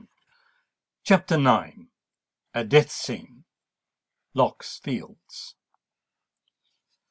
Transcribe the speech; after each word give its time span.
CHAPTER 1.05 1.35
IX. 1.37 1.77
A 2.55 2.63
DEATH 2.63 2.89
SCENE.—LOCK'S 2.89 4.79
FIELDS. 4.79 5.53